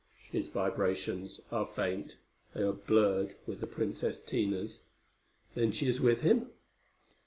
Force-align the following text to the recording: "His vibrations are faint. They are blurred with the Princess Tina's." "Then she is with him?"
"His 0.31 0.49
vibrations 0.49 1.41
are 1.51 1.67
faint. 1.67 2.15
They 2.55 2.63
are 2.63 2.73
blurred 2.73 3.35
with 3.45 3.59
the 3.59 3.67
Princess 3.67 4.19
Tina's." 4.19 4.81
"Then 5.53 5.71
she 5.71 5.85
is 5.87 6.01
with 6.01 6.21
him?" 6.21 6.49